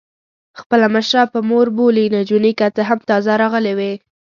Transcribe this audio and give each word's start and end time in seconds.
خپله 0.59 0.87
مشره 0.95 1.23
په 1.33 1.39
مور 1.49 1.67
بولي، 1.77 2.05
نجونې 2.15 2.51
که 2.59 2.65
څه 2.75 2.81
هم 2.89 2.99
تازه 3.09 3.33
راغلي 3.41 3.73
وې. 3.77 3.93